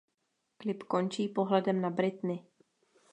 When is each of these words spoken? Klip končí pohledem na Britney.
Klip 0.57 0.83
končí 0.83 1.27
pohledem 1.27 1.81
na 1.81 1.89
Britney. 1.89 2.45